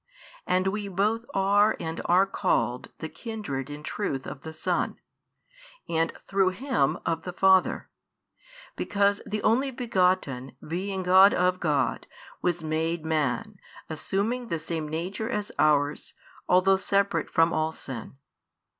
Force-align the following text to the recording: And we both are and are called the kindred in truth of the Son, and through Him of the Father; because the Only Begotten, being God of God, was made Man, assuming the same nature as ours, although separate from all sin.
And 0.47 0.65
we 0.65 0.87
both 0.87 1.25
are 1.31 1.77
and 1.79 2.01
are 2.05 2.25
called 2.25 2.89
the 2.97 3.07
kindred 3.07 3.69
in 3.69 3.83
truth 3.83 4.25
of 4.25 4.41
the 4.41 4.51
Son, 4.51 4.97
and 5.87 6.11
through 6.23 6.49
Him 6.57 6.97
of 7.05 7.23
the 7.23 7.31
Father; 7.31 7.87
because 8.75 9.21
the 9.27 9.43
Only 9.43 9.69
Begotten, 9.69 10.57
being 10.67 11.03
God 11.03 11.35
of 11.35 11.59
God, 11.59 12.07
was 12.41 12.63
made 12.63 13.05
Man, 13.05 13.57
assuming 13.91 14.47
the 14.47 14.57
same 14.57 14.89
nature 14.89 15.29
as 15.29 15.51
ours, 15.59 16.15
although 16.49 16.77
separate 16.77 17.29
from 17.29 17.53
all 17.53 17.71
sin. 17.71 18.17